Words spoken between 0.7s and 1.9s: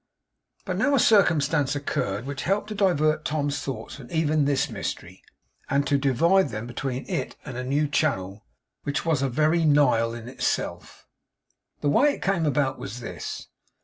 now a circumstance